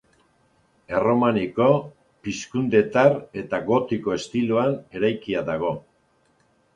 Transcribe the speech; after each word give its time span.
Erromaniko, 0.99 1.67
pizkundetar 2.27 3.13
eta 3.41 3.59
gotiko 3.67 4.15
estiloan 4.15 4.73
eraikia 5.01 5.45
dago. 5.51 5.71